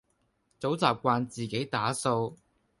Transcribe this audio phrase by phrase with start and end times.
[0.59, 2.33] 早習慣自己打掃